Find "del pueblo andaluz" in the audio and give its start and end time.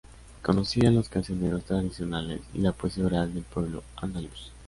3.35-4.51